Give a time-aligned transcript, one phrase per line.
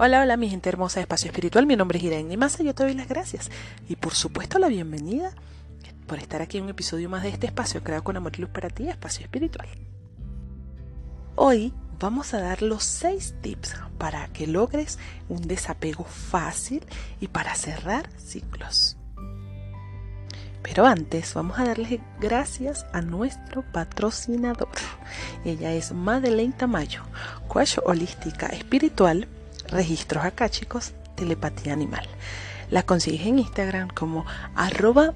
[0.00, 1.66] Hola, hola, mi gente hermosa de Espacio Espiritual.
[1.66, 3.50] Mi nombre es Irene Massa y yo te doy las gracias.
[3.88, 5.32] Y por supuesto, la bienvenida
[6.06, 8.50] por estar aquí en un episodio más de este espacio creado con amor y luz
[8.50, 9.68] para ti, Espacio Espiritual.
[11.34, 14.98] Hoy vamos a dar los 6 tips para que logres
[15.28, 16.84] un desapego fácil
[17.20, 18.97] y para cerrar ciclos.
[20.62, 24.68] Pero antes vamos a darle gracias a nuestro patrocinador.
[25.44, 27.02] Ella es Madeleine Tamayo,
[27.48, 29.28] coach holística espiritual
[29.68, 32.06] registros acá, chicos, telepatía animal.
[32.70, 35.14] La consigues en Instagram como arroba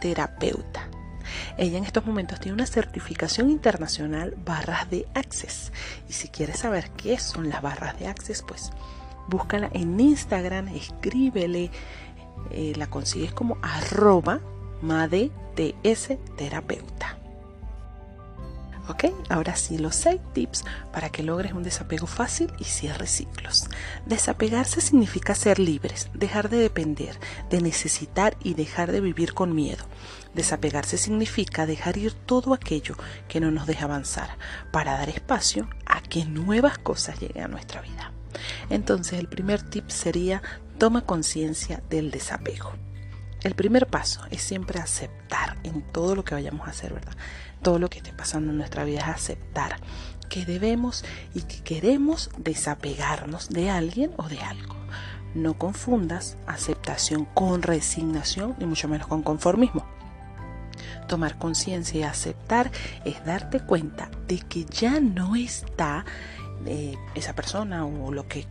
[0.00, 0.88] terapeuta.
[1.56, 5.72] Ella en estos momentos tiene una certificación internacional barras de Access.
[6.08, 8.70] Y si quieres saber qué son las barras de Access, pues
[9.28, 11.70] búscala en Instagram, escríbele,
[12.50, 14.40] eh, la consigues como arroba
[16.36, 17.18] terapeuta.
[18.88, 19.04] ¿Ok?
[19.28, 20.64] Ahora sí, los 6 tips
[20.94, 23.68] para que logres un desapego fácil y cierres ciclos.
[24.06, 27.18] Desapegarse significa ser libres, dejar de depender,
[27.50, 29.84] de necesitar y dejar de vivir con miedo.
[30.32, 32.96] Desapegarse significa dejar ir todo aquello
[33.28, 34.38] que no nos deja avanzar,
[34.72, 38.12] para dar espacio a que nuevas cosas lleguen a nuestra vida.
[38.70, 40.42] Entonces, el primer tip sería
[40.78, 42.72] toma conciencia del desapego.
[43.42, 47.16] El primer paso es siempre aceptar en todo lo que vayamos a hacer, ¿verdad?
[47.62, 49.76] todo lo que esté pasando en nuestra vida es aceptar
[50.28, 54.76] que debemos y que queremos desapegarnos de alguien o de algo.
[55.34, 59.86] No confundas aceptación con resignación, ni mucho menos con conformismo.
[61.06, 62.70] Tomar conciencia y aceptar
[63.04, 66.04] es darte cuenta de que ya no está
[66.66, 68.46] eh, esa persona o lo que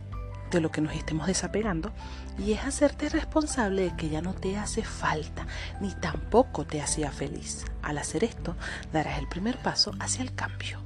[0.56, 1.92] de lo que nos estemos desapegando
[2.38, 5.46] y es hacerte responsable de que ya no te hace falta
[5.80, 7.64] ni tampoco te hacía feliz.
[7.82, 8.56] Al hacer esto,
[8.92, 10.80] darás el primer paso hacia el cambio.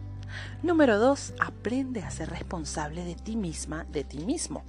[0.63, 1.35] Número 2.
[1.41, 4.65] Aprende a ser responsable de ti misma, de ti mismo.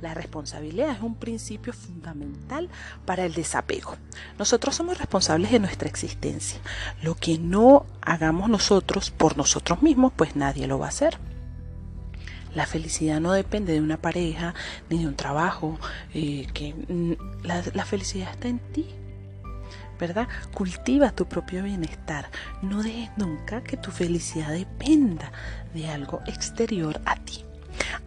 [0.00, 2.70] La responsabilidad es un principio fundamental
[3.04, 3.96] para el desapego.
[4.38, 6.58] Nosotros somos responsables de nuestra existencia.
[7.02, 11.18] Lo que no hagamos nosotros por nosotros mismos, pues nadie lo va a hacer.
[12.54, 14.54] La felicidad no depende de una pareja
[14.88, 15.78] ni de un trabajo,
[16.14, 16.74] eh, que
[17.44, 18.86] la felicidad está en ti.
[20.00, 20.28] ¿verdad?
[20.54, 22.30] Cultiva tu propio bienestar.
[22.62, 25.30] No dejes nunca que tu felicidad dependa
[25.74, 27.44] de algo exterior a ti.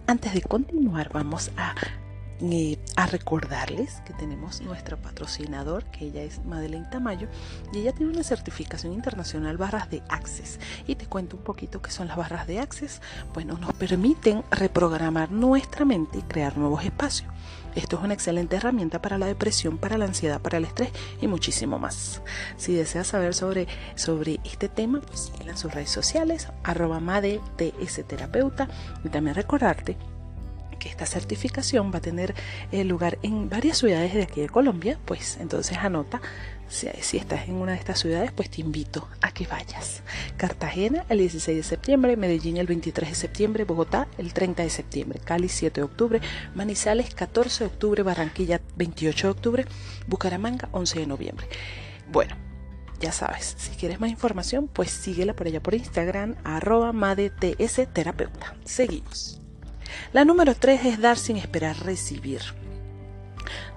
[0.08, 1.76] Antes de continuar, vamos a
[2.96, 7.28] a recordarles que tenemos nuestro patrocinador, que ella es Madeleine Tamayo,
[7.72, 10.60] y ella tiene una certificación internacional barras de Access.
[10.88, 13.02] Y te cuento un poquito qué son las barras de Access.
[13.34, 17.32] Bueno, nos permiten reprogramar nuestra mente y crear nuevos espacios.
[17.76, 21.28] Esto es una excelente herramienta para la depresión, para la ansiedad, para el estrés y
[21.28, 22.22] muchísimo más.
[22.58, 27.02] Si deseas saber sobre, sobre este tema, pues en sus redes sociales, arroba
[28.08, 28.68] terapeuta
[29.04, 29.98] y también recordarte
[30.84, 32.36] que esta certificación va a tener
[32.74, 36.22] eh, lugar en varias ciudades de aquí de Colombia, pues entonces anota,
[36.68, 40.04] si, estás en una de estas ciudades, pues te invito a que vayas.
[40.36, 45.20] Cartagena el 16 de septiembre, Medellín el 23 de septiembre, Bogotá el 30 de septiembre,
[45.24, 46.22] Cali 7 de octubre,
[46.54, 49.66] Manizales 14 de octubre, Barranquilla 28 de octubre,
[50.08, 51.48] Bucaramanga 11 de noviembre.
[52.12, 52.36] Bueno,
[53.00, 56.92] ya sabes, si quieres más información, pues síguela por allá por Instagram, arroba
[57.94, 58.58] terapeuta.
[58.66, 59.43] Seguimos.
[60.12, 62.42] La número 3 es dar sin esperar recibir.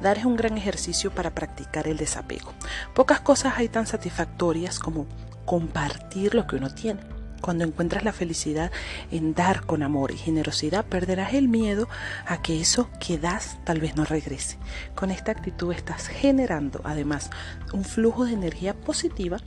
[0.01, 2.53] Dar es un gran ejercicio para practicar el desapego.
[2.95, 5.07] Pocas cosas hay tan satisfactorias como
[5.45, 7.01] compartir lo que uno tiene.
[7.41, 8.73] Cuando encuentras la felicidad
[9.11, 11.89] en dar con amor y generosidad, perderás el miedo
[12.27, 14.59] a que eso que das tal vez no regrese.
[14.95, 17.31] Con esta actitud estás generando además
[17.73, 19.39] un flujo de energía positiva,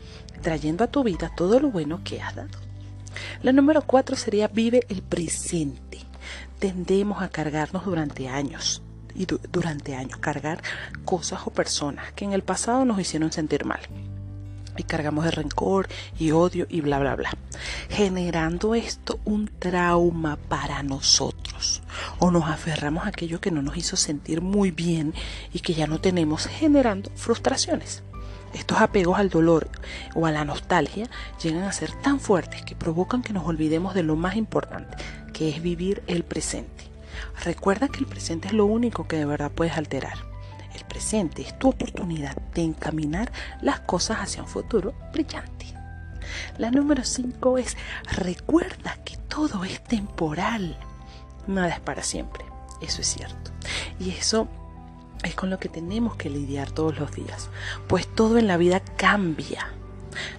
[0.42, 2.58] trayendo a tu vida todo lo bueno que has dado.
[3.42, 5.89] La número 4 sería vive el presente
[6.60, 8.82] tendemos a cargarnos durante años
[9.16, 10.62] y durante años cargar
[11.06, 13.80] cosas o personas que en el pasado nos hicieron sentir mal.
[14.78, 17.32] Y cargamos de rencor y odio y bla bla bla.
[17.90, 21.82] Generando esto un trauma para nosotros.
[22.20, 25.14] O nos aferramos a aquello que no nos hizo sentir muy bien
[25.52, 28.04] y que ya no tenemos generando frustraciones.
[28.54, 29.70] Estos apegos al dolor
[30.16, 31.08] o a la nostalgia
[31.42, 34.98] llegan a ser tan fuertes que provocan que nos olvidemos de lo más importante,
[35.40, 36.84] que es vivir el presente.
[37.46, 40.18] Recuerda que el presente es lo único que de verdad puedes alterar.
[40.76, 43.32] El presente es tu oportunidad de encaminar
[43.62, 45.66] las cosas hacia un futuro brillante.
[46.58, 47.78] La número 5 es
[48.12, 50.78] recuerda que todo es temporal.
[51.48, 52.44] Nada es para siempre.
[52.82, 53.52] Eso es cierto.
[53.98, 54.50] Y eso
[55.24, 57.50] es con lo que tenemos que lidiar todos los días,
[57.88, 59.70] pues todo en la vida cambia,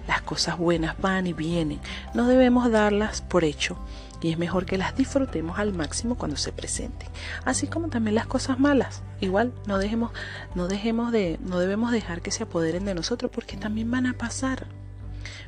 [0.07, 1.79] Las cosas buenas van y vienen.
[2.13, 3.79] No debemos darlas por hecho
[4.21, 7.09] y es mejor que las disfrutemos al máximo cuando se presenten.
[7.43, 9.01] Así como también las cosas malas.
[9.19, 10.11] Igual no dejemos,
[10.53, 14.13] no dejemos de, no debemos dejar que se apoderen de nosotros porque también van a
[14.13, 14.67] pasar.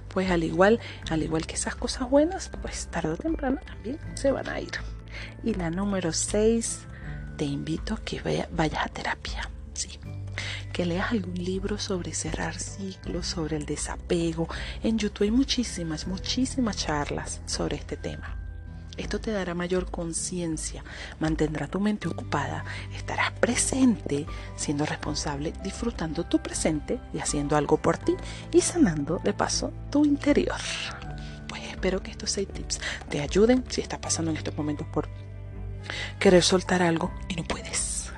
[0.07, 0.79] Pues al igual,
[1.09, 4.71] al igual que esas cosas buenas, pues tarde o temprano también se van a ir.
[5.43, 6.81] Y la número 6,
[7.37, 9.49] te invito a que vayas a terapia.
[9.73, 9.99] Sí,
[10.71, 14.47] que leas algún libro sobre cerrar ciclos, sobre el desapego.
[14.83, 18.42] En YouTube hay muchísimas, muchísimas charlas sobre este tema.
[18.97, 20.83] Esto te dará mayor conciencia,
[21.19, 22.63] mantendrá tu mente ocupada,
[22.95, 28.15] estarás presente, siendo responsable, disfrutando tu presente y haciendo algo por ti
[28.51, 30.59] y sanando de paso tu interior.
[31.47, 32.79] Pues espero que estos seis tips
[33.09, 35.09] te ayuden si estás pasando en estos momentos por
[36.19, 38.11] querer soltar algo y no puedes.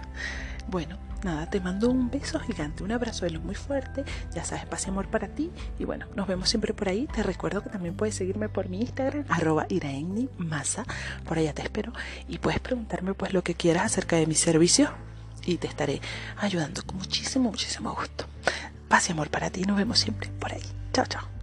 [0.68, 4.04] Bueno, nada, te mando un beso gigante, un abrazo de luz muy fuerte,
[4.34, 7.08] ya sabes, paz y amor para ti y bueno, nos vemos siempre por ahí.
[7.08, 9.68] Te recuerdo que también puedes seguirme por mi Instagram, arroba
[10.38, 10.86] masa,
[11.26, 11.94] por allá te espero
[12.28, 14.90] y puedes preguntarme pues lo que quieras acerca de mi servicio
[15.46, 16.02] y te estaré
[16.38, 18.26] ayudando con muchísimo, muchísimo gusto.
[18.88, 20.64] Paz y amor para ti, nos vemos siempre por ahí.
[20.94, 21.35] Chao, chao.